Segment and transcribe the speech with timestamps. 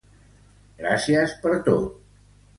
[0.79, 1.95] Gràcies per tot.